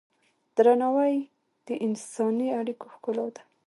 درناوی 0.55 1.15
د 1.67 1.69
انساني 1.85 2.47
اړیکو 2.59 2.85
ښکلا 2.93 3.27
ده. 3.35 3.41